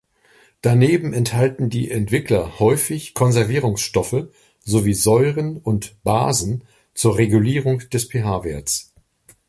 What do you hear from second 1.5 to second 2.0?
die